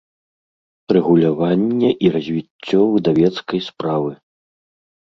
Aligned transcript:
Рэгуляванне 0.97 1.89
i 2.07 2.13
развiццё 2.17 2.81
выдавецкай 2.97 3.59
справы. 3.71 4.11